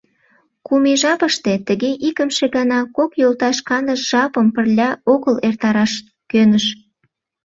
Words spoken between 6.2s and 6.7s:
кӧныш.